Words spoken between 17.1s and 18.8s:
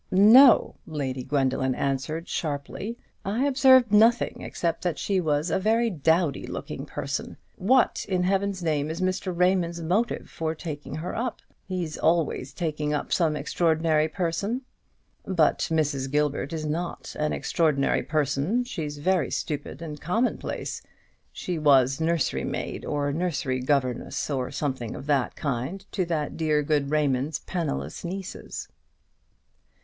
an extraordinary person: